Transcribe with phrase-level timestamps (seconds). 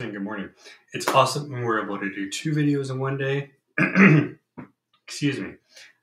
[0.00, 0.50] good morning.
[0.92, 3.52] It's awesome when we're able to do two videos in one day.
[5.06, 5.52] Excuse me.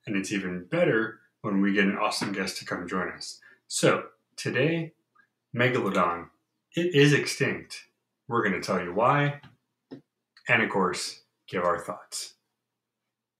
[0.07, 3.41] And it's even better when we get an awesome guest to come join us.
[3.67, 4.05] So,
[4.37, 4.93] today,
[5.53, 6.27] Megalodon.
[6.73, 7.83] It is extinct.
[8.29, 9.41] We're going to tell you why,
[10.47, 12.35] and of course, give our thoughts.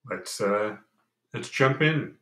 [0.10, 0.76] Let's uh
[1.34, 2.16] let's jump in.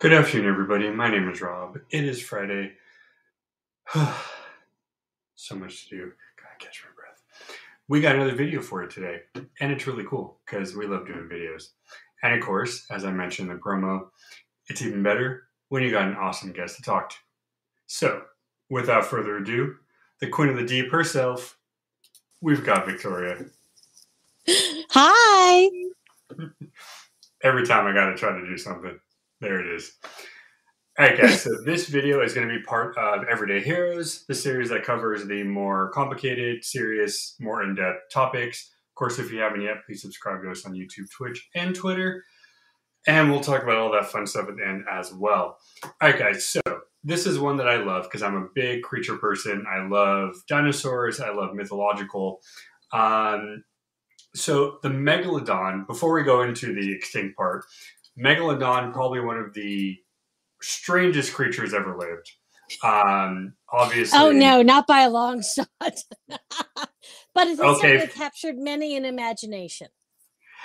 [0.00, 0.88] Good afternoon, everybody.
[0.90, 1.76] My name is Rob.
[1.90, 2.74] It is Friday.
[5.34, 6.12] so much to do.
[6.40, 7.20] Gotta catch my breath.
[7.88, 11.28] We got another video for you today, and it's really cool because we love doing
[11.28, 11.70] videos.
[12.22, 14.10] And of course, as I mentioned in the promo,
[14.68, 17.16] it's even better when you got an awesome guest to talk to.
[17.88, 18.22] So,
[18.70, 19.78] without further ado,
[20.20, 21.58] the queen of the deep herself,
[22.40, 23.46] we've got Victoria.
[24.46, 25.68] Hi.
[27.42, 29.00] Every time I gotta try to do something.
[29.40, 29.92] There it is.
[30.98, 31.42] All right, guys.
[31.42, 35.24] So this video is going to be part of Everyday Heroes, the series that covers
[35.26, 38.74] the more complicated, serious, more in-depth topics.
[38.90, 42.24] Of course, if you haven't yet, please subscribe to us on YouTube, Twitch, and Twitter.
[43.06, 45.58] And we'll talk about all that fun stuff at the end as well.
[45.84, 46.44] All right, guys.
[46.44, 46.60] So
[47.04, 49.66] this is one that I love because I'm a big creature person.
[49.72, 51.20] I love dinosaurs.
[51.20, 52.40] I love mythological.
[52.92, 53.62] Um,
[54.34, 55.86] so the megalodon.
[55.86, 57.64] Before we go into the extinct part,
[58.18, 59.96] Megalodon, probably one of the
[60.60, 62.32] strangest creatures ever lived.
[62.82, 64.18] Um, obviously.
[64.18, 65.68] Oh no, not by a long shot.
[66.28, 68.06] but it's okay.
[68.08, 69.88] captured many an imagination.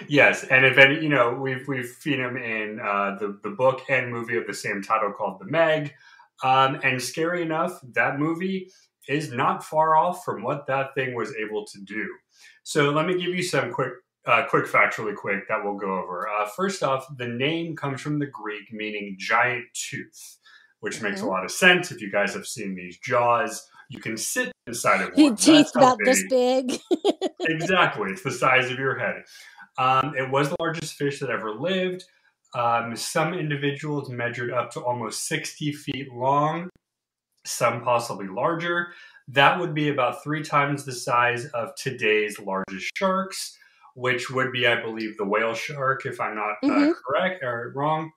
[0.07, 3.81] Yes, and if any, you know, we've we've seen him in uh, the the book
[3.89, 5.93] and movie of the same title called The Meg.
[6.43, 8.69] Um, and scary enough, that movie
[9.07, 12.07] is not far off from what that thing was able to do.
[12.63, 13.93] So let me give you some quick
[14.25, 16.27] uh, quick facts, really quick, that we'll go over.
[16.27, 20.37] Uh, first off, the name comes from the Greek meaning giant tooth,
[20.79, 21.05] which mm-hmm.
[21.05, 21.31] makes a mm-hmm.
[21.31, 21.91] lot of sense.
[21.91, 25.35] If you guys have seen these jaws, you can sit inside of one.
[25.35, 26.07] Teeth about big.
[26.07, 26.79] this big.
[27.41, 29.23] exactly, it's the size of your head.
[29.77, 32.05] Um, it was the largest fish that ever lived.
[32.55, 36.69] Um, some individuals measured up to almost 60 feet long,
[37.45, 38.93] some possibly larger.
[39.27, 43.57] That would be about three times the size of today's largest sharks
[43.95, 46.89] which would be, I believe, the whale shark, if I'm not uh, mm-hmm.
[46.89, 48.11] uh, correct or wrong.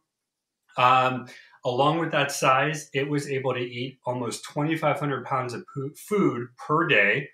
[0.79, 1.27] Um,
[1.65, 5.65] along with that size, it was able to eat almost 2,500 pounds of
[5.97, 7.29] food per day.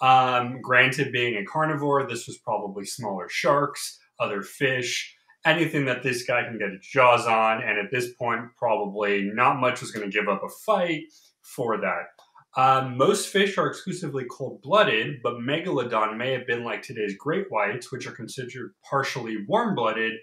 [0.00, 5.14] Um, granted, being a carnivore, this was probably smaller sharks, other fish,
[5.44, 7.62] anything that this guy can get his jaws on.
[7.62, 11.04] And at this point, probably not much was going to give up a fight
[11.42, 12.15] for that.
[12.56, 17.46] Um, most fish are exclusively cold blooded, but megalodon may have been like today's great
[17.50, 20.14] whites, which are considered partially warm blooded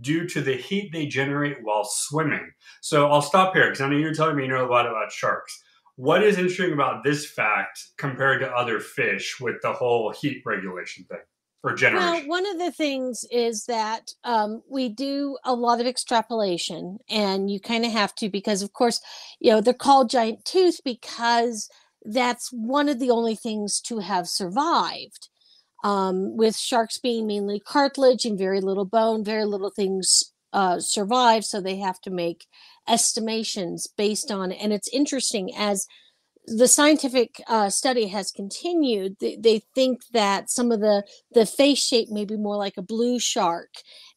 [0.00, 2.50] due to the heat they generate while swimming.
[2.80, 5.12] So I'll stop here because I know you're telling me you know a lot about
[5.12, 5.62] sharks.
[5.96, 11.04] What is interesting about this fact compared to other fish with the whole heat regulation
[11.04, 11.18] thing?
[11.64, 12.10] Or generation?
[12.10, 17.48] Well, one of the things is that um, we do a lot of extrapolation, and
[17.48, 19.00] you kind of have to because, of course,
[19.38, 21.68] you know they're called giant tooth because
[22.04, 25.28] that's one of the only things to have survived.
[25.84, 31.44] Um, with sharks being mainly cartilage and very little bone, very little things uh, survive.
[31.44, 32.46] So they have to make
[32.88, 34.52] estimations based on.
[34.52, 35.88] And it's interesting as
[36.46, 39.16] the scientific uh, study has continued.
[39.20, 42.82] They, they, think that some of the the face shape may be more like a
[42.82, 43.70] blue shark,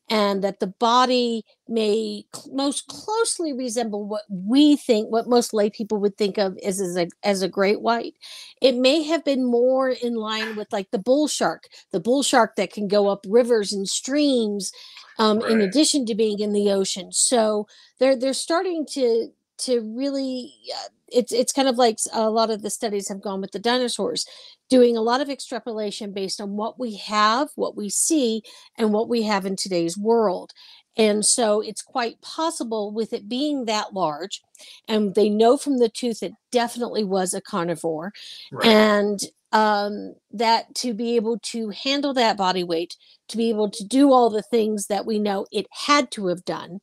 [0.09, 5.69] and that the body may cl- most closely resemble what we think, what most lay
[5.69, 8.13] people would think of as, as a as a great white.
[8.61, 12.55] It may have been more in line with like the bull shark, the bull shark
[12.55, 14.71] that can go up rivers and streams,
[15.17, 15.51] um, right.
[15.51, 17.11] in addition to being in the ocean.
[17.11, 17.67] So
[17.99, 22.61] they're they're starting to to really uh, it's it's kind of like a lot of
[22.61, 24.25] the studies have gone with the dinosaurs
[24.69, 28.41] doing a lot of extrapolation based on what we have what we see
[28.77, 30.51] and what we have in today's world
[30.97, 34.41] and so it's quite possible with it being that large
[34.87, 38.11] and they know from the tooth it definitely was a carnivore
[38.51, 38.65] right.
[38.65, 39.19] and
[39.51, 42.97] um, that to be able to handle that body weight
[43.29, 46.43] to be able to do all the things that we know it had to have
[46.43, 46.79] done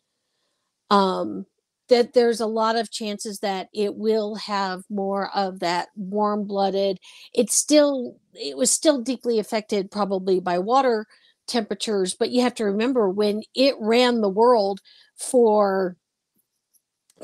[0.91, 1.47] um,
[1.93, 6.99] that there's a lot of chances that it will have more of that warm blooded
[7.35, 11.06] it's still it was still deeply affected probably by water
[11.47, 14.81] temperatures but you have to remember when it ran the world
[15.17, 15.99] for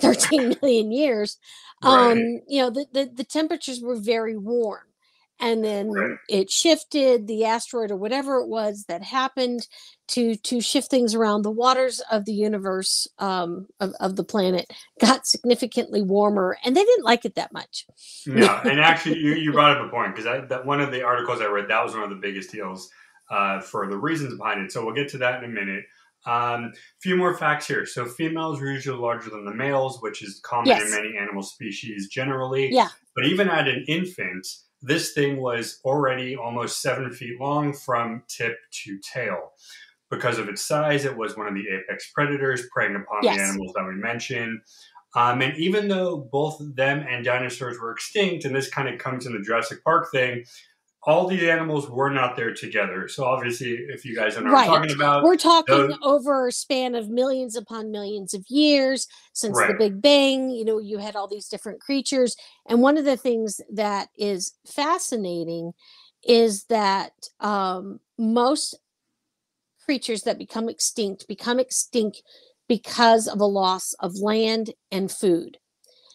[0.01, 1.39] 13 million years
[1.83, 2.13] right.
[2.13, 4.88] um you know the, the the temperatures were very warm
[5.41, 6.19] and then Right.
[6.29, 9.67] it shifted the asteroid or whatever it was that happened
[10.09, 14.67] to to shift things around the waters of the universe um, of, of the planet
[15.01, 17.87] got significantly warmer and they didn't like it that much
[18.27, 21.41] No, and actually, you, you brought up a point because that one of the articles
[21.41, 22.91] I read that was one of the biggest deals
[23.31, 24.73] uh, for the reasons behind it.
[24.73, 25.85] So we'll get to that in a minute.
[26.27, 27.87] Um, few more facts here.
[27.87, 32.09] So females are usually larger than the males, which is common in many animal species
[32.09, 32.71] generally.
[32.73, 34.47] yeah But even at an infant,
[34.83, 39.53] this thing was already almost seven feet long from tip to tail.
[40.11, 43.37] Because of its size, it was one of the apex predators preying upon Yes.
[43.37, 44.61] the animals that we mentioned.
[45.15, 49.27] Um, and even though both them and dinosaurs were extinct, and this kind of comes
[49.27, 50.45] in the Jurassic Park thing,
[51.09, 53.09] all these animals were not there together.
[53.09, 54.77] So obviously, if you guys don't know what I'm Right.
[54.79, 59.57] talking about, we're talking those- over a span of millions upon millions of years since
[59.57, 63.17] the big bang you know you had all these different creatures and one of the
[63.17, 65.73] things that is fascinating
[66.25, 68.77] is that um, most
[69.83, 72.23] creatures that become extinct become extinct
[72.69, 75.57] because of a loss of land and food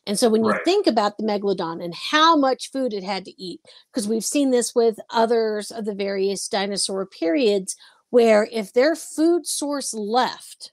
[0.06, 3.42] and so when you think about the megalodon and how much food it had to
[3.42, 3.62] eat
[3.92, 7.76] because we've seen this with others of the various dinosaur periods
[8.10, 10.72] where if their food source left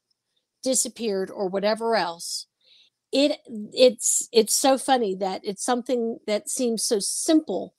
[0.62, 2.46] disappeared or whatever else
[3.12, 3.38] it
[3.72, 7.74] it's it's so funny that it's something that seems so simple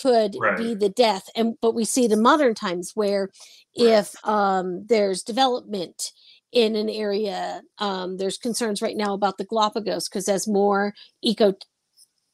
[0.00, 0.56] could Right.
[0.56, 1.28] be the death.
[1.34, 3.30] And but we see in modern times where
[3.74, 6.12] if um there's development
[6.52, 10.92] in an area um there's concerns right now about the galapagos because as more
[11.22, 11.54] eco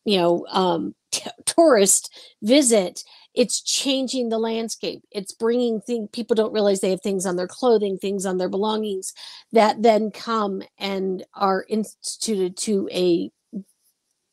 [0.04, 3.02] you know um t- tourist visit
[3.34, 7.48] it's changing the landscape it's bringing things people don't realize they have things on their
[7.48, 9.12] clothing things on their belongings
[9.52, 13.30] that then come and are instituted to a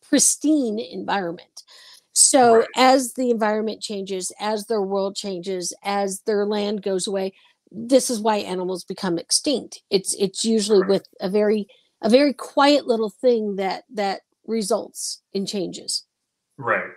[0.07, 1.63] pristine environment
[2.15, 2.67] so Right.
[2.75, 7.33] as the environment changes as their world changes as their land goes away
[7.73, 10.89] this is why animals become extinct it's it's usually Right.
[10.89, 11.67] with a very
[12.01, 16.05] a very quiet little thing that that results in changes
[16.57, 16.91] Right.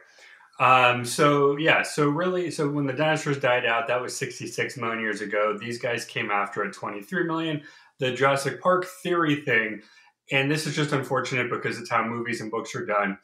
[0.58, 5.00] Um, so yeah, so really, so when the dinosaurs died out, that was 66 million
[5.00, 5.56] years ago.
[5.58, 7.62] These guys came after at 23 million.
[7.98, 9.82] The Jurassic Park theory thing,
[10.30, 13.18] and this is just unfortunate because it's how movies and books are done.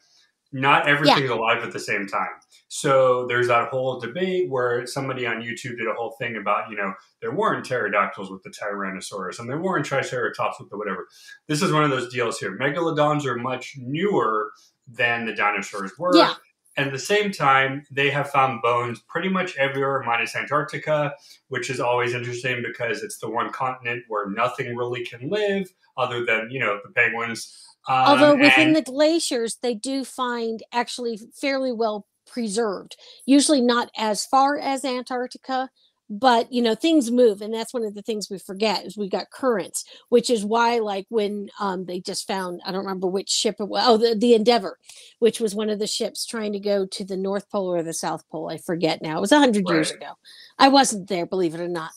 [0.55, 2.29] Not everything's alive at the same time.
[2.67, 6.77] So there's that whole debate where somebody on YouTube did a whole thing about, you
[6.77, 11.07] know, there weren't pterodactyls with the Tyrannosaurus and there weren't Triceratops with the whatever.
[11.47, 12.55] This is one of those deals here.
[12.57, 14.51] Megalodons are much newer
[14.87, 16.15] than the dinosaurs were.
[16.15, 16.35] Yeah.
[16.75, 21.13] And at the same time, they have found bones pretty much everywhere, minus Antarctica,
[21.47, 26.25] which is always interesting because it's the one continent where nothing really can live other
[26.25, 27.72] than, you know, the penguins.
[27.87, 32.95] Um, although within and- the glaciers they do find actually fairly well preserved
[33.25, 35.69] usually not as far as antarctica
[36.09, 39.09] but you know things move and that's one of the things we forget is we
[39.09, 43.29] got currents which is why like when um they just found i don't remember which
[43.29, 44.77] ship it was oh the, the endeavor
[45.19, 47.93] which was one of the ships trying to go to the north pole or the
[47.93, 50.11] south pole i forget now it was 100 years ago.
[50.57, 51.91] I wasn't there believe it or not.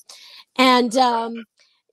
[0.57, 1.45] And um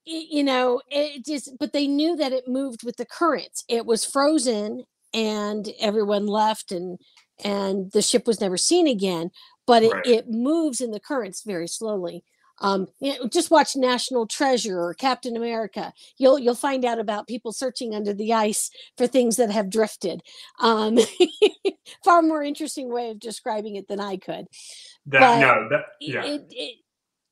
[0.07, 3.63] y- you know it just but they knew that it moved with the currents.
[3.69, 4.83] It was frozen
[5.13, 6.99] and everyone left and
[7.43, 9.31] and the ship was never seen again
[9.65, 10.05] but it, Right.
[10.07, 12.23] it moves in the currents very slowly.
[12.61, 15.93] Um you know, just watch national treasure or captain america.
[16.17, 20.21] You'll you'll find out about people searching under the ice for things that have drifted.
[20.59, 20.97] Um
[22.03, 24.45] far more interesting way of describing it than i could.
[25.07, 26.23] That, but no, that, yeah.
[26.25, 26.75] it, it,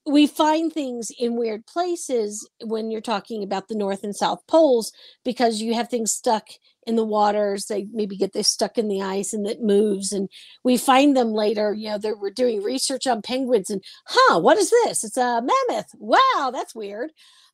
[0.05, 4.91] we find things in weird places when you're talking about the north and south poles
[5.23, 6.47] because you have things stuck
[6.87, 10.27] in the waters they maybe get this stuck in the ice and it moves and
[10.63, 14.57] we find them later you know they were doing research on penguins and huh what
[14.57, 17.11] is this it's a mammoth wow that's weird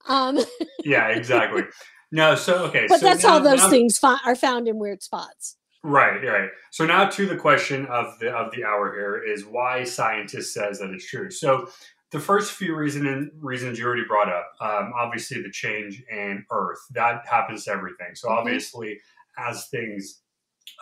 [0.08, 0.39] um
[0.86, 1.63] yeah, exactly.
[2.13, 2.86] No, so, okay.
[2.88, 6.22] but so that's now- how those now- things fi- are found in weird spots Right,
[6.24, 6.50] right.
[6.72, 10.80] So now to the question of the of the hour here is why scientists says
[10.80, 11.30] that it's true.
[11.30, 11.70] So
[12.11, 16.79] the first few reason reasons you already brought up, um, obviously the change in Earth
[16.91, 18.15] that happens to everything.
[18.15, 18.37] So Mhm.
[18.37, 18.99] obviously,
[19.37, 20.21] as things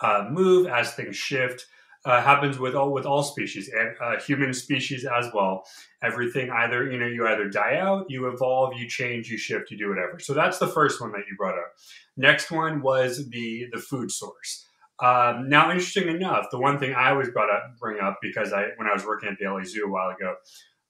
[0.02, 1.66] uh, move, as things shift,
[2.04, 5.64] uh, happens with all with all species and uh, human species as well.
[6.02, 9.76] Everything either you know you either die out, you evolve, you change, you shift, you
[9.78, 10.18] do whatever.
[10.20, 11.72] So that's the first one that you brought up.
[12.16, 14.68] Next one was the the food source.
[15.00, 18.68] Um, now, interesting enough, the one thing I always brought up, bring up because I,
[18.76, 20.36] when I was working at the LA Zoo a while ago,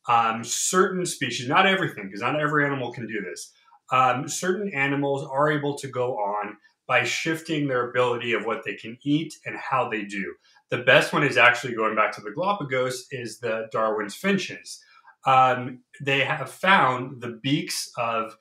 [0.09, 3.53] um, certain species, not everything, because not every animal can do this.
[3.91, 8.75] Um, certain animals are able to go on by shifting their ability of what they
[8.75, 10.35] can eat and how they do.
[10.71, 14.81] The best one is actually going back to the Galapagos is the Darwin's finches.
[15.27, 18.37] Um, they have found the beaks of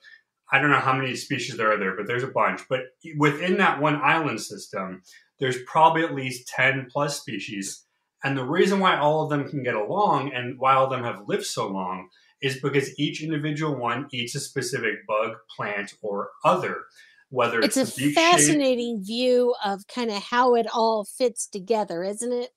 [0.52, 2.62] I don't know how many species there are there, but there's a bunch.
[2.68, 2.82] But
[3.16, 5.02] within that one island system,
[5.40, 7.84] there's probably at least 10 plus species.
[8.26, 11.04] And the reason why all of them can get along and why all of them
[11.04, 12.08] have lived so long
[12.42, 16.86] is because each individual one eats a specific bug, plant, or other.
[17.30, 22.02] Whether it's, it's a fascinating shape, view of kind of how it all fits together,
[22.02, 22.50] isn't it?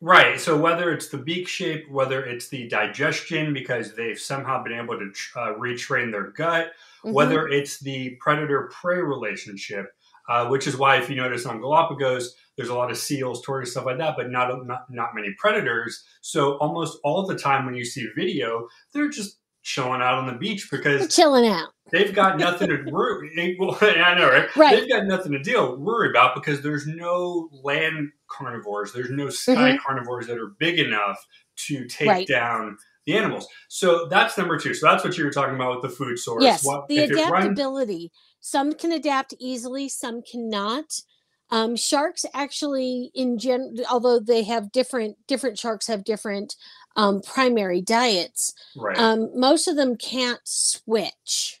[0.00, 0.38] Right.
[0.40, 5.00] So whether it's the beak shape, whether it's the digestion because they've somehow been able
[5.00, 6.66] to uh, retrain their gut,
[7.04, 7.12] mm-hmm.
[7.12, 9.86] whether it's the predator prey relationship,
[10.28, 13.72] uh, which is why if you notice on Galapagos, there's a lot of seals, tortoises,
[13.72, 16.04] stuff like that, but not, not not many predators.
[16.20, 20.38] So almost all the time when you see video, they're just chilling out on the
[20.38, 21.68] beach because they're chilling out.
[21.90, 23.56] They've got nothing to worry.
[23.58, 24.56] Well, I know, right?
[24.56, 24.80] Right.
[24.80, 29.54] They've got nothing to deal worry about because there's no land carnivores, there's no sky
[29.54, 29.76] mm-hmm.
[29.78, 31.24] carnivores that are big enough
[31.66, 32.26] to take right.
[32.26, 33.46] down the animals.
[33.68, 34.74] So that's number two.
[34.74, 36.44] So that's what you were talking about with the food source.
[36.44, 38.12] Yes, what, the adaptability.
[38.50, 41.02] Some can adapt easily, some cannot.
[41.50, 46.56] Um, sharks actually, in gen, although they have different different sharks have different
[46.96, 48.54] um, primary diets.
[48.76, 48.98] Right.
[48.98, 51.57] Um, most of them can't switch.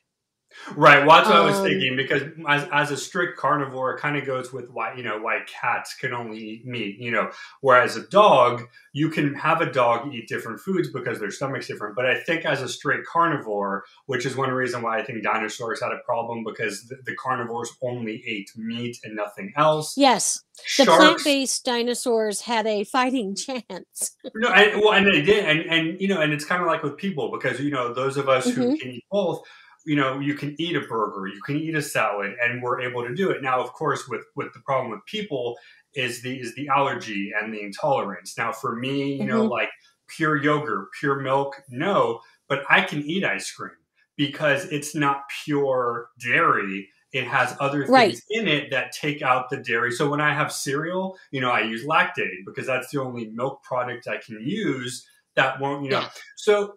[0.76, 1.06] Right.
[1.06, 4.00] Well, that's what um, I was um, thinking because as, as a strict carnivore, it
[4.00, 6.98] kind of goes with why you know why cats can only eat meat.
[6.98, 11.30] You know, whereas a dog, you can have a dog eat different foods because their
[11.30, 11.96] stomach's different.
[11.96, 15.82] But I think as a strict carnivore, which is one reason why I think dinosaurs
[15.82, 19.96] had a problem because the, the carnivores only ate meat and nothing else.
[19.96, 20.42] Yes,
[20.76, 24.16] the plant-based dinosaurs had a fighting chance.
[24.34, 26.82] no, and, well, and they did, and and you know, and it's kind of like
[26.82, 28.60] with people because you know those of us mm-hmm.
[28.60, 29.42] who can eat both
[29.88, 33.02] you know you can eat a burger you can eat a salad and we're able
[33.06, 35.56] to do it now of course with with the problem with people
[35.94, 39.28] is the is the allergy and the intolerance now for me you mm-hmm.
[39.28, 39.70] know like
[40.06, 43.72] pure yogurt pure milk no but i can eat ice cream
[44.16, 48.20] because it's not pure dairy it has other things right.
[48.28, 51.60] in it that take out the dairy so when i have cereal you know i
[51.60, 56.00] use Lactaid because that's the only milk product i can use that won't you know
[56.00, 56.08] yeah.
[56.36, 56.74] so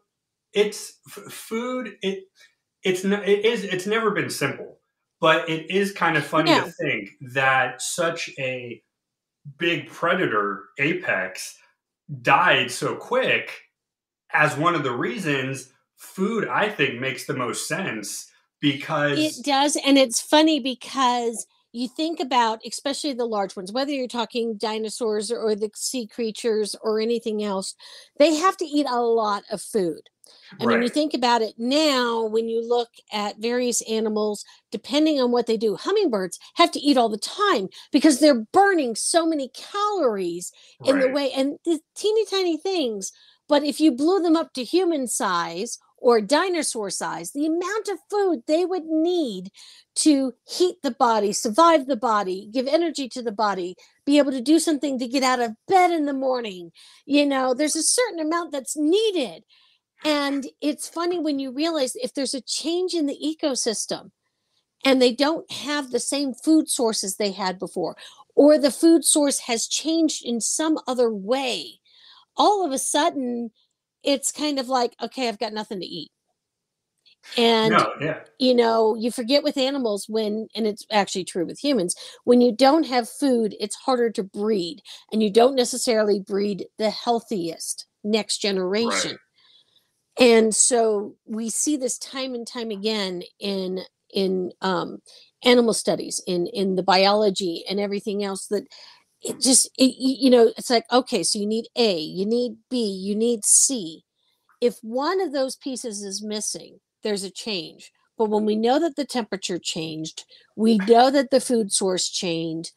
[0.53, 2.23] it's f- food it
[2.83, 4.79] it's it is it's never been simple,
[5.19, 6.63] but it is kind of funny yeah.
[6.63, 8.81] to think that such a
[9.57, 11.57] big predator apex
[12.21, 13.51] died so quick
[14.33, 19.77] as one of the reasons food I think makes the most sense because it does
[19.85, 25.31] and it's funny because you think about especially the large ones whether you're talking dinosaurs
[25.31, 27.75] or, or the sea creatures or anything else
[28.17, 30.09] they have to eat a lot of food
[30.59, 30.73] and right.
[30.73, 35.47] when you think about it now, when you look at various animals, depending on what
[35.47, 40.51] they do, hummingbirds have to eat all the time because they're burning so many calories
[40.83, 41.01] in right.
[41.03, 43.11] the way and the teeny tiny things.
[43.47, 47.99] But if you blew them up to human size or dinosaur size, the amount of
[48.09, 49.51] food they would need
[49.95, 54.41] to heat the body, survive the body, give energy to the body, be able to
[54.41, 56.71] do something to get out of bed in the morning.
[57.05, 59.43] You know, there's a certain amount that's needed.
[60.03, 64.11] And it's funny when you realize if there's a change in the ecosystem
[64.83, 67.95] and they don't have the same food sources they had before,
[68.35, 71.79] or the food source has changed in some other way,
[72.35, 73.51] all of a sudden
[74.03, 76.11] it's kind of like, okay, I've got nothing to eat.
[77.37, 78.19] And no, yeah.
[78.39, 82.51] you know, you forget with animals when, and it's actually true with humans, when you
[82.51, 84.81] don't have food, it's harder to breed,
[85.11, 89.11] and you don't necessarily breed the healthiest next generation.
[89.11, 89.19] Right
[90.19, 93.79] and so we see this time and time again in
[94.13, 94.99] in um,
[95.43, 98.63] animal studies in in the biology and everything else that
[99.21, 102.83] it just it, you know it's like okay so you need a you need b
[102.83, 104.03] you need c.
[104.61, 107.91] If one of those pieces is missing there's a change.
[108.17, 110.25] But when we know that the temperature changed
[110.55, 112.71] we know that the food source changed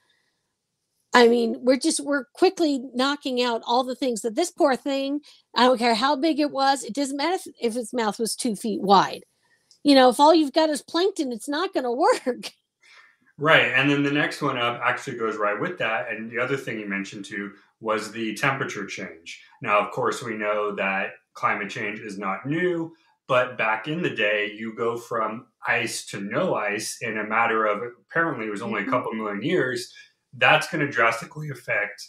[1.14, 5.20] I mean, we're just we're quickly knocking out all the things that this poor thing.
[5.54, 6.82] I don't care how big it was.
[6.82, 9.22] It doesn't matter if, if its mouth was two feet wide.
[9.84, 12.50] You know, if all you've got is plankton, it's not going to work.
[13.38, 16.10] Right, and then the next one up actually goes right with that.
[16.10, 19.40] And the other thing you mentioned too was the temperature change.
[19.62, 22.92] Now, of course, we know that climate change is not new,
[23.26, 27.66] but back in the day, you go from ice to no ice in a matter
[27.66, 28.92] of apparently it was only a mm-hmm.
[28.92, 29.92] couple million years
[30.36, 32.08] that's going to drastically affect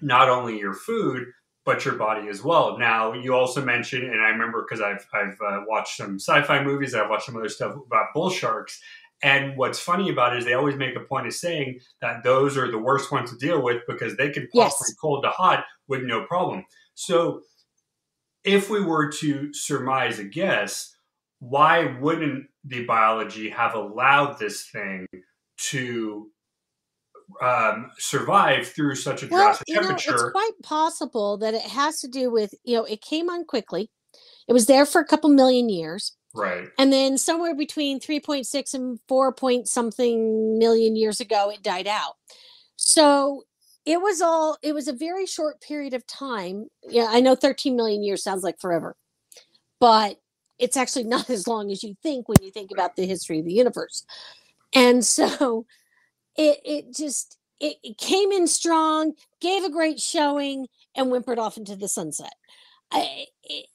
[0.00, 1.26] not only your food
[1.66, 2.78] but your body as well.
[2.78, 6.94] Now, you also mentioned, and I remember because I've I've uh, watched some sci-fi movies,
[6.94, 8.80] I've watched some other stuff about bull sharks,
[9.22, 12.56] And what's funny about it is they always make a point of saying that those
[12.56, 14.78] are the worst ones to deal with because they can pop Yes.
[14.78, 16.64] from cold to hot with no problem.
[16.94, 17.42] So
[18.42, 20.96] if we were to surmise a guess,
[21.40, 25.06] why wouldn't the biology have allowed this thing
[25.58, 26.30] to
[27.40, 30.10] um, survive through such a Well, drastic you know, temperature?
[30.10, 33.90] it's quite possible that it has to do with, you know, it came on quickly.
[34.48, 36.16] It was there for a couple million years.
[36.34, 36.68] right.
[36.78, 42.14] And then somewhere between 3.6 and 4 point something million years ago, it died out.
[42.76, 43.44] So
[43.86, 46.66] it was all, it was a very short period of time.
[46.88, 48.96] Yeah, I know 13 million years sounds like forever,
[49.80, 50.18] but
[50.58, 53.44] it's actually not as long as you think when you think about the history of
[53.46, 54.04] the universe.
[54.74, 55.66] And so
[56.36, 61.56] it, it just, it, it came in strong, gave a great showing, and whimpered off
[61.56, 62.34] into the sunset.
[62.90, 63.66] I, it,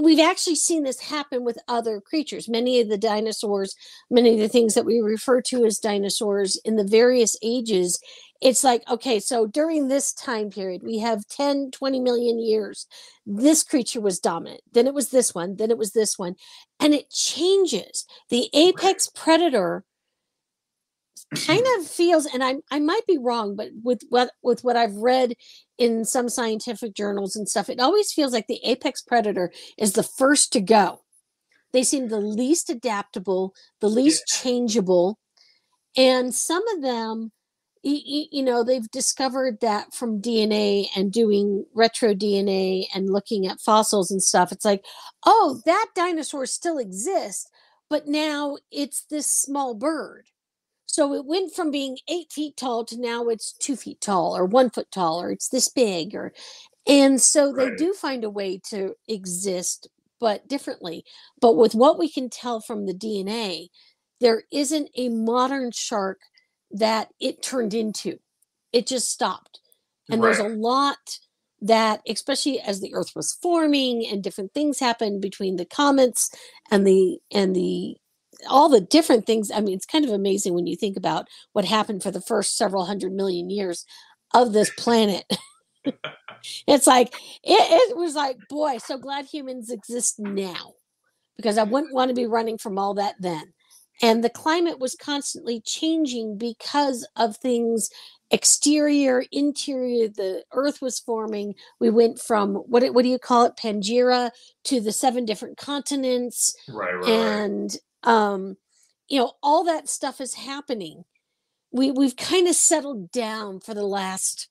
[0.00, 2.48] we've actually seen this happen with other creatures.
[2.48, 3.74] Many of the dinosaurs,
[4.10, 8.00] many of the things that we refer to as dinosaurs in the various ages,
[8.40, 12.86] it's like, okay, so during this time period, we have 10, 20 million years.
[13.26, 14.62] This creature was dominant.
[14.72, 15.56] Then it was this one.
[15.56, 16.36] Then it was this one.
[16.78, 18.06] And it changes.
[18.30, 19.84] The apex predator
[21.34, 24.96] kind of feels and I I might be wrong but with what with what I've
[24.96, 25.34] read
[25.78, 30.02] in some scientific journals and stuff it always feels like the apex predator is the
[30.02, 31.02] first to go.
[31.72, 35.18] They seem the least adaptable, the least changeable
[35.96, 37.32] and some of them
[37.82, 44.10] you know they've discovered that from DNA and doing retro DNA and looking at fossils
[44.10, 44.84] and stuff it's like
[45.24, 47.48] oh that dinosaur still exists
[47.88, 50.26] but now it's this small bird
[50.90, 54.44] so it went from being eight feet tall to now it's two feet tall or
[54.44, 56.32] one foot tall or it's this big or
[56.86, 61.04] and so they do find a way to exist but differently.
[61.40, 63.68] But with what we can tell from the dna
[64.20, 66.18] there isn't a modern shark
[66.72, 68.18] that it turned into.
[68.72, 69.60] It just stopped.
[70.10, 70.98] And there's a lot
[71.62, 76.30] that especially as the earth was forming and different things happened between the comets
[76.70, 77.96] and the and the
[78.48, 81.64] all the different things i mean it's kind of amazing when you think about what
[81.64, 83.84] happened for the first several hundred million years
[84.34, 85.24] of this planet.
[86.66, 87.08] It's like
[87.42, 90.72] it, it was like boy so glad humans exist now
[91.36, 93.52] because i wouldn't want to be running from all that then.
[94.00, 97.90] And the climate was constantly changing because of things
[98.30, 101.54] exterior interior the earth was forming.
[101.78, 103.56] We went from what what do you call it?
[103.56, 104.30] Pangea
[104.64, 107.06] to the seven different continents right, right.
[107.06, 108.56] and um
[109.08, 111.04] you know all that stuff is happening.
[111.72, 114.48] We we've kind of settled down for the last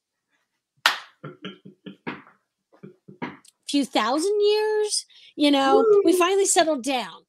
[3.67, 7.23] few thousand years you know we finally settled down.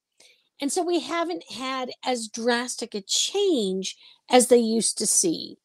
[0.63, 3.97] And so we haven't had as drastic a change
[4.31, 5.57] as they used to see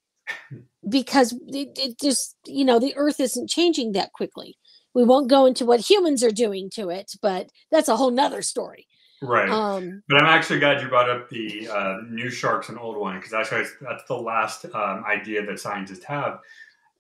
[0.88, 4.58] because it, it just you know the earth isn't changing that quickly.
[4.94, 8.42] We won't go into what humans are doing to it but that's a whole nother
[8.42, 8.88] story
[9.22, 9.50] Right.
[9.50, 13.16] um But I'm actually glad you brought up the uh, new sharks and old one
[13.18, 16.40] because actually that's, that's the last um, idea that scientists have.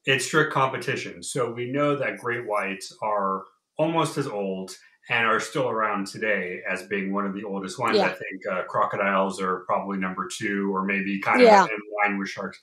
[0.06, 1.21] It's strict competition.
[1.23, 3.43] So we know that great whites are
[3.78, 4.75] almost as old
[5.10, 7.99] and are still around today as being one of the oldest ones.
[7.99, 11.63] I think uh, crocodiles are probably number two or maybe kind of Yeah.
[11.65, 12.60] in line with sharks.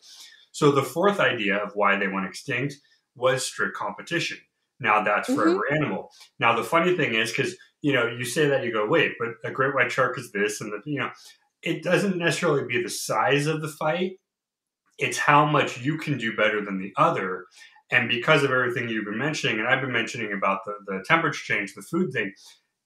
[0.51, 2.75] So the fourth idea of why they went extinct
[3.15, 4.39] was strict competition.
[4.81, 5.55] Now that's for Mhm.
[5.55, 6.11] every animal.
[6.41, 9.29] Now the funny thing is because you know you say that you go wait, but
[9.45, 11.11] a great white shark is this and the you know
[11.63, 14.13] it doesn't necessarily be the size of the fight.
[14.99, 17.47] It's how much you can do better than the other.
[17.91, 21.45] And because of everything you've been mentioning, and I've been mentioning about the, the temperature
[21.45, 22.33] change, the food thing,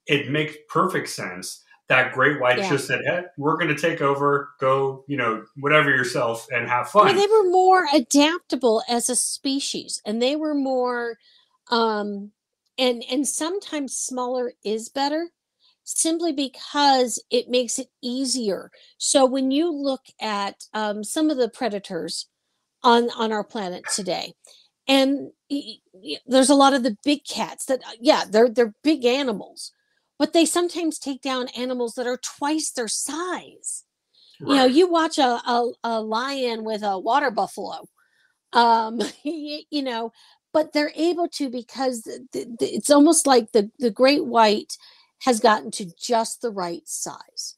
[0.05, 2.69] it makes perfect sense that great whites Yeah.
[2.71, 6.89] just said, hey, we're going to take over, go, you know, whatever yourself and have
[6.89, 7.15] fun.
[7.15, 11.17] they were more adaptable as a species and they were more
[11.69, 12.31] um
[12.77, 15.29] and and sometimes smaller is better
[15.83, 18.71] simply because it makes it easier.
[18.97, 22.27] So when you look at um, some of the predators
[22.83, 24.33] on on our planet today
[24.87, 25.31] and
[26.27, 29.71] there's a lot of the big cats that uh, yeah they're they're big animals
[30.19, 33.83] but they sometimes take down animals that are twice their size.
[34.39, 37.87] You know you watch a, a, a lion with a water buffalo
[38.53, 40.11] um y- you know
[40.53, 44.77] but they're able to because th- th- it's almost like the the great white
[45.21, 47.55] has gotten to just the right size.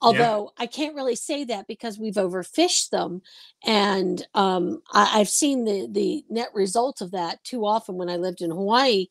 [0.00, 3.22] Although i can't really say that because we've overfished them
[3.64, 8.16] and um I, i've seen the the net result of that too often when i
[8.16, 9.06] lived in hawaii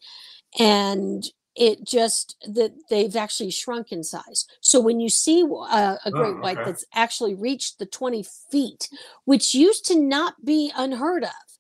[0.60, 1.24] and
[1.56, 4.46] it just that they've actually shrunk in size.
[4.62, 8.90] So when you see uh, a great Oh, white that's actually reached the 20 feet,
[9.26, 11.51] which used to not be unheard of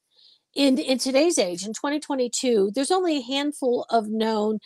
[0.56, 4.60] in in today's age in 2022, there's only a handful of known,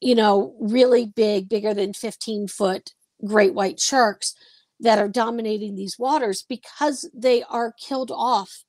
[0.00, 2.92] you know, really big, bigger than 15 foot
[3.24, 4.34] great white sharks
[4.80, 8.64] that are dominating these waters because they are killed off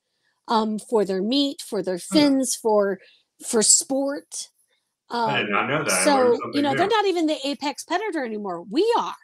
[0.48, 3.00] um, for their meat, for their fins, for
[3.46, 4.50] for sport.
[5.10, 6.04] Um, I did not know that.
[6.04, 6.78] So you know new.
[6.78, 8.64] they're not even the apex predator anymore.
[8.64, 9.16] We are,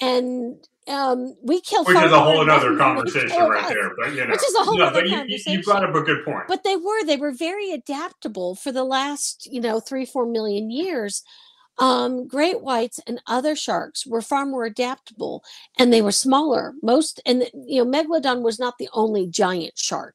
[0.00, 0.56] and
[0.88, 1.84] um, we kill.
[1.84, 3.70] Which is a whole other them than they conversation right us.
[3.70, 3.92] there.
[3.98, 5.94] But you know, Which is a whole no, other but you, you- you brought up
[5.94, 6.44] a good point.
[6.48, 10.70] But they were they were very adaptable for the last you know three four million
[10.70, 11.22] years.
[11.78, 15.42] Um, great whites and other sharks were far more adaptable,
[15.78, 16.74] and they were smaller.
[16.82, 20.14] Most and you know megalodon was not the only giant shark.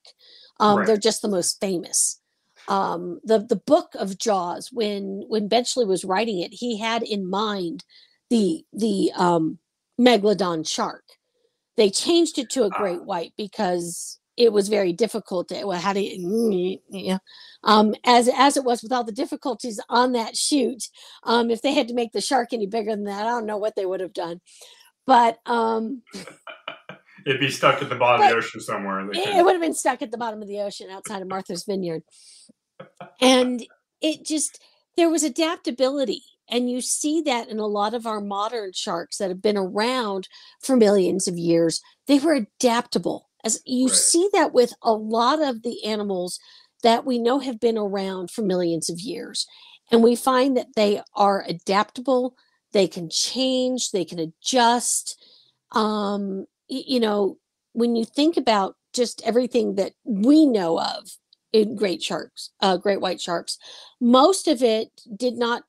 [0.59, 0.87] Um, Right.
[0.87, 2.19] They're just the most famous.
[2.67, 7.27] Um, the the book of Jaws, when when Benchley was writing it, he had in
[7.29, 7.85] mind
[8.29, 9.57] the the um,
[9.99, 11.03] megalodon shark.
[11.75, 13.05] They changed it to a great Ah.
[13.05, 15.49] white because it was very difficult.
[15.49, 17.17] To, well, how do you, yeah,
[17.63, 20.83] um, as as it was with all the difficulties on that shoot.
[21.23, 23.57] Um, if they had to make the shark any bigger than that, I don't know
[23.57, 24.41] what they would have done.
[25.07, 26.03] But um,
[27.25, 29.09] It'd be stuck at the bottom of the ocean somewhere.
[29.11, 31.63] it, it would have been stuck at the bottom of the ocean outside of Martha's
[31.65, 32.03] Vineyard.
[33.19, 33.65] And
[34.01, 34.61] it just,
[34.95, 36.21] there was adaptability.
[36.49, 40.27] And you see that in a lot of our modern sharks that have been around
[40.61, 41.81] for millions of years.
[42.07, 43.29] They were adaptable.
[43.43, 43.95] As you Right.
[43.95, 46.39] see that with a lot of the animals
[46.83, 49.45] that we know have been around for millions of years.
[49.91, 52.35] And we find that they are adaptable,
[52.73, 55.21] they can change, they can adjust.
[55.71, 57.37] Um, you know,
[57.73, 61.09] when you think about just everything that we know of
[61.53, 63.57] in great sharks, uh, great white sharks,
[64.01, 65.63] most of it did not,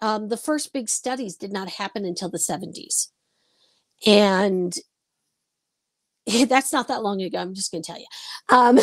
[0.00, 3.08] um, the first big studies did not happen until the 70s.
[4.06, 4.74] And
[6.48, 7.38] that's not that long ago.
[7.38, 8.06] I'm just going to tell you.
[8.48, 8.78] Um,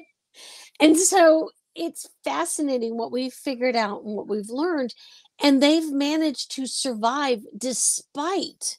[0.80, 4.94] and so it's fascinating what we've figured out and what we've learned.
[5.42, 8.78] And they've managed to survive despite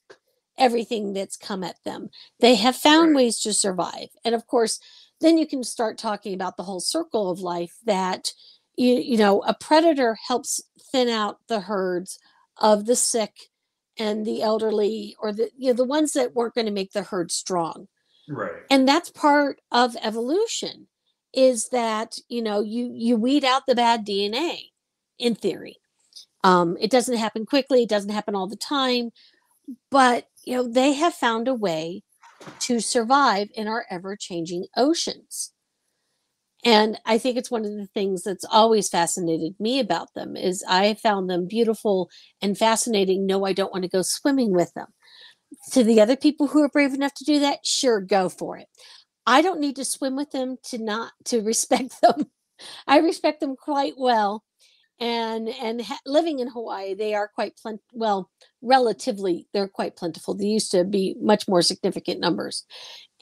[0.57, 2.09] everything that's come at them.
[2.39, 3.15] They have found Right.
[3.23, 4.09] ways to survive.
[4.23, 4.79] And of course,
[5.21, 8.31] then you can start talking about the whole circle of life that
[8.77, 12.19] you, you know, a predator helps thin out the herds
[12.57, 13.33] of the sick
[13.97, 17.03] and the elderly or the you know the ones that weren't going to make the
[17.03, 17.87] herd strong.
[18.29, 18.51] Right.
[18.69, 20.87] and that's part of evolution
[21.33, 24.57] is that you know you you weed out the bad dna
[25.19, 25.77] in theory.
[26.43, 29.11] Um it doesn't happen quickly it doesn't happen all the time
[29.89, 32.03] but you know they have found a way
[32.59, 35.51] to survive in our ever changing oceans
[36.63, 40.63] and i think it's one of the things that's always fascinated me about them is
[40.67, 42.09] i found them beautiful
[42.41, 43.25] and fascinating.
[43.25, 44.87] No i don't want to go swimming with them.
[45.73, 48.67] To the other people who are brave enough to do that sure go for it.
[49.25, 52.31] I don't need to swim with them to not to respect them.
[52.87, 54.43] I respect them quite well
[55.01, 58.31] and and ha- living in hawaii they are quite plen- well
[58.63, 60.35] relatively they're quite plentiful.
[60.35, 62.65] They used to be much more significant numbers.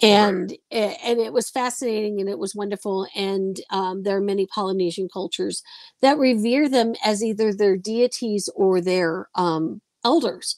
[0.02, 4.48] And a- and it was fascinating and it was wonderful and um, there are many
[4.48, 5.64] polynesian cultures
[6.02, 10.58] that revere them as either their deities or their um, elders.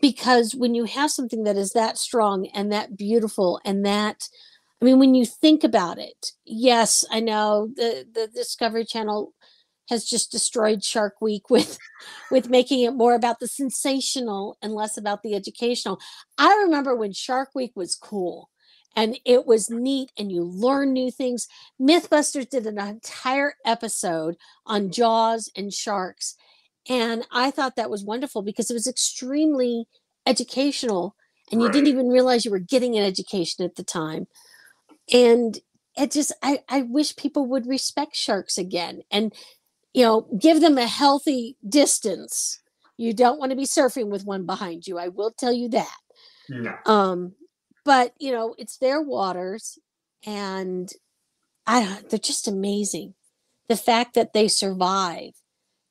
[0.00, 4.28] Because when you have something that is that strong and that beautiful and that
[4.82, 9.34] i mean when you think about it yes i know the the discovery channel
[9.90, 11.78] has just destroyed shark week with
[12.30, 16.00] with making it more about the sensational and less about the educational.
[16.38, 18.48] I remember when shark week was cool
[18.96, 21.46] and it was neat and you learn new things.
[21.80, 26.36] Mythbusters did an entire episode on jaws and sharks
[26.88, 29.84] and i thought that was wonderful because it was extremely
[30.26, 31.14] educational
[31.50, 34.26] and you didn't even realize you were getting an education at the time.
[35.12, 35.58] And
[35.96, 39.02] it just I, I wish people would respect sharks again.
[39.10, 39.34] And
[39.92, 42.60] you know give them a healthy distance
[42.96, 45.96] you don't want to be surfing with one behind you i will tell you that
[46.48, 46.74] No.
[46.86, 47.32] um
[47.84, 49.78] but you know it's their waters
[50.26, 50.90] and
[51.66, 53.14] i they're just amazing
[53.68, 55.32] the fact that they survive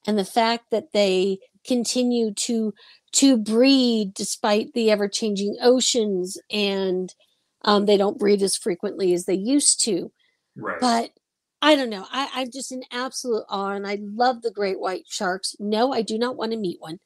[0.08, 2.74] and the fact that they continue to
[3.12, 7.14] to breed despite the ever changing oceans and
[7.66, 10.12] um, they don't breed as frequently as they used to
[10.56, 10.80] Right.
[10.80, 11.10] but
[11.62, 12.06] I don't know.
[12.12, 15.56] I, I'm just in absolute awe, and I love the great white sharks.
[15.60, 17.00] No, I do not want to meet one.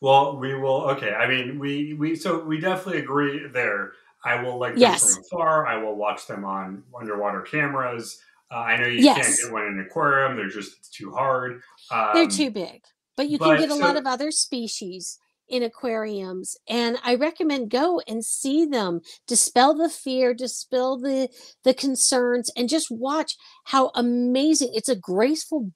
[0.00, 0.82] Well, we will.
[0.92, 3.92] Okay, I mean, we we so we definitely agree there.
[4.24, 5.02] I will like them Yes.
[5.14, 5.66] from afar.
[5.66, 8.20] I will watch them on underwater cameras.
[8.50, 9.16] Uh, I know you Yes.
[9.16, 11.60] can't get one in an aquarium; they're just too hard.
[11.90, 12.82] Um, They're too big,
[13.16, 15.18] but you can get a lot of other species
[15.50, 19.00] in aquariums, and I recommend go and see them.
[19.26, 21.28] Dispel the fear, dispel the
[21.64, 25.72] the concerns, and just watch how amazing it's a graceful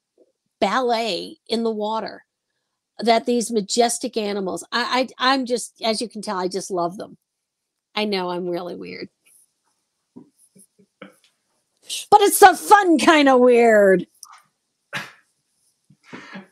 [0.61, 2.25] ballet in the water
[3.01, 4.65] that these majestic animals.
[4.73, 7.19] I, I I'm just as you can tell, I just love them.
[7.95, 9.09] I know I'm really weird.
[12.11, 14.07] But it's the fun kind of weird.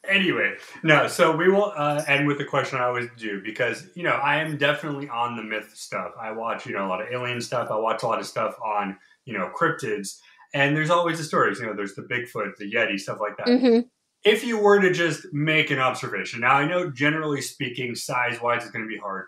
[0.09, 1.07] Anyway, no.
[1.09, 4.37] So we will uh, end with the question I always do because you know I
[4.39, 6.13] am definitely on the myth stuff.
[6.21, 7.69] I watch you know a lot of alien stuff.
[7.71, 10.19] I watch a lot of stuff on you know cryptids,
[10.55, 11.61] and there's always the stories.
[11.61, 13.49] You know, there's the Bigfoot, the Yeti, stuff like that.
[13.49, 13.81] hmm
[14.25, 18.63] If you were to just make an observation, now I know generally speaking, size wise,
[18.63, 19.27] it's going to be hard.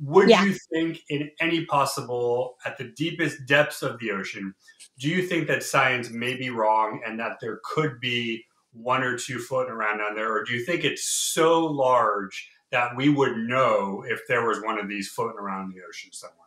[0.00, 0.44] Would Yeah.
[0.44, 4.54] you think, in any possible, at the deepest depths of the ocean,
[5.00, 8.44] do you think that science may be wrong and that there could be
[8.80, 12.96] one or two floating around down there, or do you think it's so large that
[12.96, 16.38] we would know if there was one of these floating around in the ocean somewhere?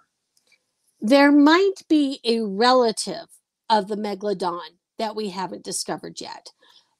[1.01, 3.27] there might be a relative
[3.69, 6.49] of the megalodon that we haven't discovered yet.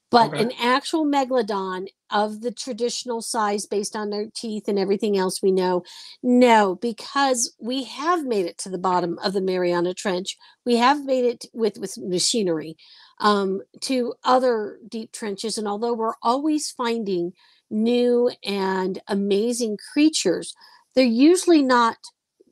[0.09, 0.43] But Okay.
[0.43, 5.51] an actual megalodon of the traditional size based on their teeth and everything else we
[5.51, 5.83] know,
[6.21, 10.37] no, because we have made it to the bottom of the Mariana Trench.
[10.65, 12.75] We have made it with, with machinery
[13.21, 15.57] um, to other deep trenches.
[15.57, 17.33] And although we're always finding
[17.69, 20.53] new and amazing creatures,
[20.93, 21.97] they're usually not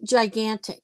[0.03, 0.81] gigantic.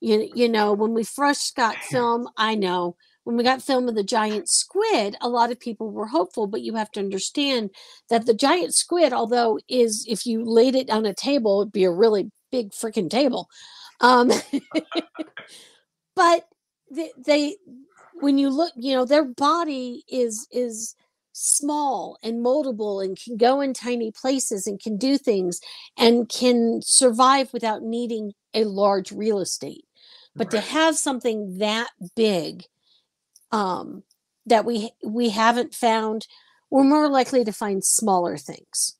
[0.00, 3.94] You, you know, when we first got film, I know when we got film of
[3.94, 7.70] the giant squid, a lot of people were hopeful, but you have to understand
[8.08, 11.84] that the giant squid, although is if you laid it on a table, it'd be
[11.84, 13.48] a really big freaking table.
[14.00, 14.32] Um,
[16.16, 16.48] but
[16.90, 17.56] they, they,
[18.20, 20.94] when you look, you know, their body is is
[21.32, 25.60] small and moldable and can go in tiny places and can do things
[25.96, 29.84] and can survive without needing a large real estate.
[30.36, 32.64] But to have something that big
[33.52, 34.02] um
[34.46, 36.26] that we we haven't found
[36.70, 38.96] we're more likely to find smaller things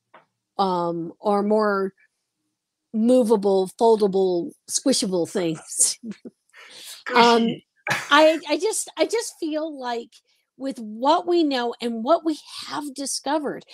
[0.57, 1.93] um or more
[2.93, 5.97] movable foldable squishable things.
[7.15, 7.47] Um.
[8.09, 10.11] I I just I just feel like
[10.57, 13.65] with what we know and what we have discovered,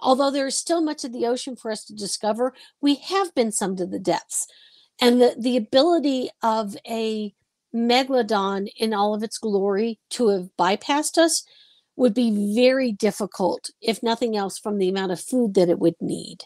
[0.00, 3.52] although there is still much of the ocean for us to discover, we have been
[3.52, 4.46] some to the depths.
[5.00, 7.34] And the, the ability of a
[7.74, 11.44] megalodon in all of its glory to have bypassed us
[11.96, 15.96] would be very difficult, if nothing else, from the amount of food that it would
[16.00, 16.44] need.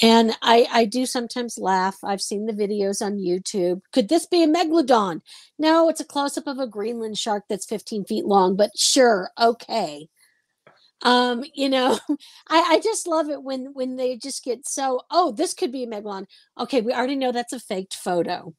[0.00, 1.98] And I, I do sometimes laugh.
[2.02, 3.82] I've seen the videos on YouTube.
[3.92, 5.20] Could this be a megalodon?
[5.58, 9.30] No, it's a close up of a Greenland shark that's 15 feet long, but sure,
[9.38, 10.08] okay.
[11.02, 11.98] Um, you know,
[12.48, 15.84] I, I just love it when when they just get so, oh, this could be
[15.84, 16.26] a megalodon.
[16.58, 18.54] Okay, we already know that's a faked photo.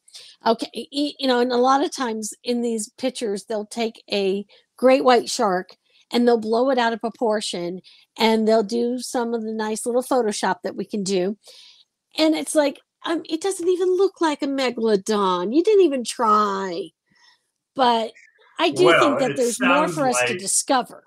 [0.46, 4.46] Okay, you know, and a lot of times in these pictures, they'll take a
[4.78, 5.78] great white shark
[6.13, 7.82] and they'll blow it out of proportion
[8.17, 11.38] and they'll do some of the nice little Photoshop that we can do.
[12.17, 15.54] And it's like, um, it doesn't even look like a megalodon.
[15.54, 16.89] You didn't even try.
[17.76, 18.12] But
[18.60, 21.04] I do Well, think that there's more for us to discover,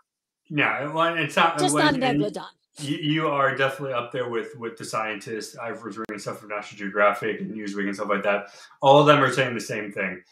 [0.49, 2.49] Yeah, well, it's not just when- not a megalodon.
[2.79, 5.57] You, you are definitely up there with with the scientists.
[5.57, 8.49] I was reading stuff from National Geographic and Newsweek and stuff like that.
[8.83, 10.23] All of them are saying the same thing.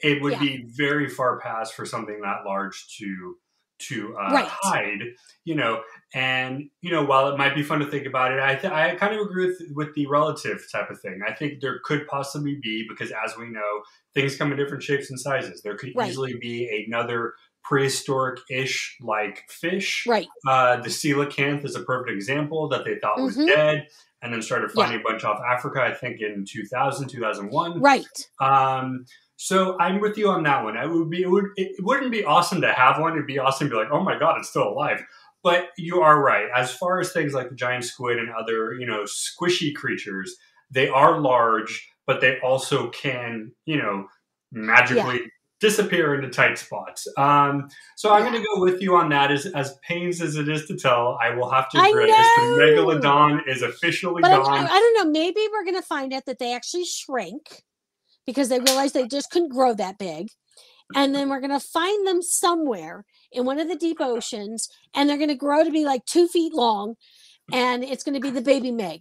[0.00, 0.38] It would Yeah.
[0.38, 3.36] be very far past for something that large to
[3.78, 4.48] to uh, Right.
[4.48, 5.00] hide,
[5.44, 5.82] you know.
[6.14, 8.94] And you know, while it might be fun to think about it, I th- I
[8.96, 11.20] kind of agree with with the relative type of thing.
[11.26, 13.82] I think there could possibly be because, as we know,
[14.14, 15.62] things come in different shapes and sizes.
[15.62, 16.08] There could Right.
[16.10, 20.26] easily be another prehistoric-ish like fish Right.
[20.46, 23.46] uh, the coelacanth is a perfect example that they thought was Mhm.
[23.46, 23.88] dead
[24.22, 24.84] and then started Yeah.
[24.84, 27.80] finding a bunch off Africa, I think in 2000, 2001.
[27.80, 28.06] Right.
[28.40, 29.04] Um,
[29.40, 30.76] so I'm with you on that one.
[30.76, 33.12] I would be, it, would, it wouldn't be awesome to have one.
[33.12, 35.00] It'd be awesome to be like, oh my God, it's still alive.
[35.44, 36.48] But you are right.
[36.56, 40.34] As far as things like the giant squid and other, you know, squishy creatures,
[40.72, 44.06] they are large, but they also can, you know,
[44.50, 45.20] magically
[45.60, 47.06] disappear into tight spots.
[47.16, 48.30] Um, so I'm Yeah.
[48.30, 49.30] going to go with you on that.
[49.30, 52.10] As as pains as it is to tell, I will have to agree.
[52.10, 54.52] The megalodon is officially But gone.
[54.52, 55.10] I, I don't know.
[55.10, 57.62] Maybe we're going to find out that they actually shrink
[58.28, 60.28] because they realized they just couldn't grow that big.
[60.94, 65.08] And then we're going to find them somewhere in one of the deep oceans, and
[65.08, 66.96] they're going to grow to be like two feet long,
[67.54, 69.00] and it's going to be the baby Meg.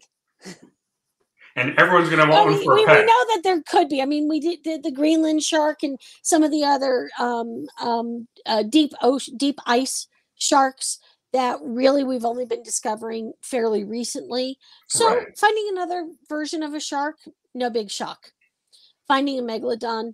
[1.58, 3.90] and everyone's going to want one we, for we, a we know that there could
[3.90, 4.02] be.
[4.02, 8.30] I mean, we did, did the Greenland shark and some of the other um, um,
[8.46, 11.00] uh, deep ocean, deep ice sharks
[11.34, 14.58] that really we've only been discovering fairly recently.
[14.88, 15.38] So Right.
[15.38, 17.18] finding another version of a shark,
[17.54, 18.32] no big shock.
[19.08, 20.14] Finding a megalodon,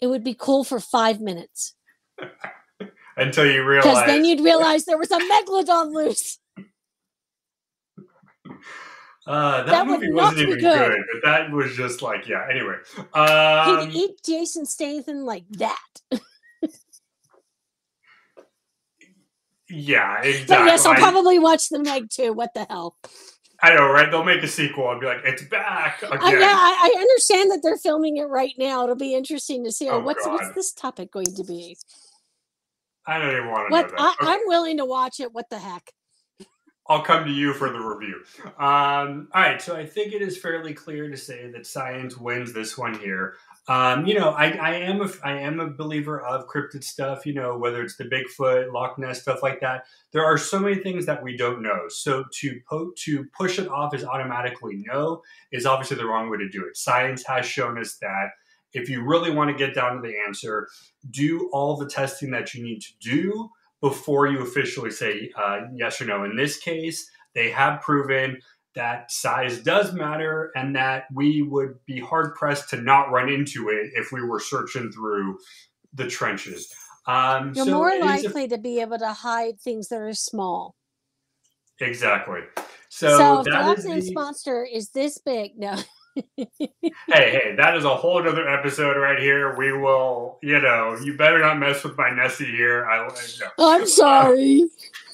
[0.00, 1.74] it would be cool for five minutes
[3.16, 6.38] Until you realize because then you'd realize there was a megalodon loose.
[9.26, 10.90] uh, that, that movie wasn't even good.
[10.90, 11.02] good.
[11.12, 12.46] but that was just like yeah.
[12.50, 12.74] Anyway,
[13.14, 15.78] um, could eat Jason Statham like that.
[19.70, 20.56] yeah, exactly.
[20.56, 22.34] But yes, I'll probably watch the Meg too.
[22.34, 22.98] What the hell?
[23.62, 24.10] I know, right?
[24.10, 27.50] They'll make a sequel and be like, "It's back again." Uh, yeah, I, I understand
[27.50, 28.84] that they're filming it right now.
[28.84, 29.88] It'll be interesting to see.
[29.88, 31.76] Oh, what's what's this topic going to be?
[33.06, 34.16] I don't even want to What know I, that.
[34.22, 35.32] Okay, I'm willing to watch it.
[35.32, 35.92] What the heck?
[36.88, 38.22] I'll come to you for the review.
[38.58, 42.52] Um, all right, so I think it is fairly clear to say that science wins
[42.52, 43.34] this one here.
[43.68, 47.26] Um, you know, I, I am a, I am a believer of cryptid stuff.
[47.26, 49.86] You know, whether it's the Bigfoot, Loch Ness, stuff like that.
[50.12, 51.88] There are so many things that we don't know.
[51.88, 56.38] So to po- to push it off as automatically no is obviously the wrong way
[56.38, 56.76] to do it.
[56.76, 58.30] Science has shown us that
[58.72, 60.68] if you really want to get down to the answer,
[61.10, 63.50] do all the testing that you need to do
[63.80, 66.24] before you officially say uh, yes or no.
[66.24, 68.38] In this case, they have proven
[68.76, 73.70] that size does matter and that we would be hard pressed to not run into
[73.70, 75.38] it if we were searching through
[75.94, 76.72] the trenches.
[77.06, 80.14] Um, You're so more is a- likely to be able to hide things that are
[80.14, 80.76] small.
[81.80, 82.40] exactly.
[82.88, 85.76] So, So, if the that is the, monster is this big, no.
[86.36, 86.48] hey,
[87.08, 89.54] hey, that is a whole other episode right here.
[89.56, 92.86] We will, you know, you better not mess with my Nessie here.
[92.88, 93.48] I, no.
[93.58, 94.64] I'm sorry.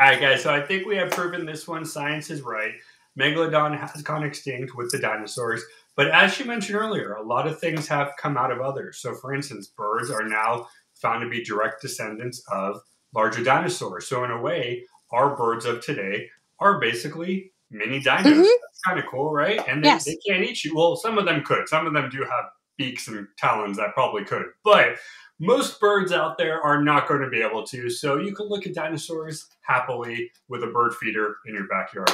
[0.00, 0.42] All right, guys.
[0.42, 1.84] So I think we have proven this one.
[1.84, 2.72] Science is right.
[3.18, 5.62] Megalodon has gone extinct with the dinosaurs.
[5.96, 8.98] But as you mentioned earlier, a lot of things have come out of others.
[8.98, 12.80] So, for instance, birds are now found to be direct descendants of
[13.12, 14.06] larger dinosaurs.
[14.06, 16.28] So, in a way, our birds of today
[16.60, 18.22] are basically mini dinos.
[18.22, 18.42] Mhm.
[18.44, 19.60] That's kind of cool, right?
[19.66, 20.04] And they, Yes.
[20.04, 20.76] they can't eat you.
[20.76, 21.68] Well, some of them could.
[21.68, 22.44] Some of them do have
[22.76, 24.46] beaks and talons that probably could.
[24.62, 24.96] But
[25.38, 27.88] most birds out there are not going to be able to.
[27.90, 32.10] So you can look at dinosaurs happily with a bird feeder in your backyard.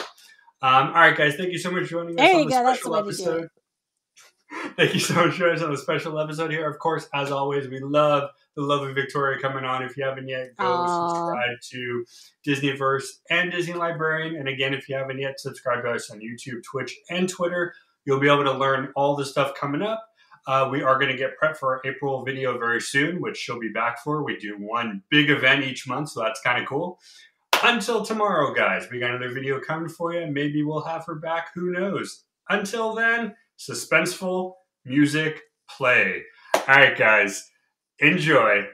[0.62, 2.62] Um, all right, guys, thank you so much for joining us There on the go,
[2.74, 3.12] special way to do it.
[3.12, 3.48] episode.
[4.76, 6.68] Thank you so much for joining us on the special episode here.
[6.70, 9.82] Of course, as always, we love the lovely Victoria coming on.
[9.82, 11.08] If you haven't yet, go Aw.
[11.08, 12.04] subscribe to
[12.46, 14.36] Disneyverse and Disney Librarian.
[14.36, 17.74] And again, if you haven't yet, subscribe to us on YouTube, Twitch, and Twitter.
[18.04, 20.02] You'll be able to learn all the stuff coming up.
[20.46, 23.58] Uh, we are going to get prepped for our April video very soon, which she'll
[23.58, 24.22] be back for.
[24.22, 26.98] We do one big event each month, so that's kind of cool.
[27.62, 30.26] Until tomorrow, guys, we got another video coming for you.
[30.26, 31.48] Maybe we'll have her back.
[31.54, 32.24] Who knows?
[32.50, 34.52] Until then, suspenseful
[34.84, 36.24] music play.
[36.54, 37.50] All right, guys,
[38.00, 38.66] enjoy.